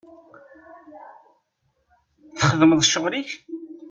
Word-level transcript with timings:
Txedmeḍ 2.37 2.81
ccɣel-ik? 2.85 3.31